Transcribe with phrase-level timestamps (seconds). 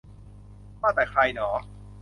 [0.81, 1.49] ว่าแต่ใครหนอ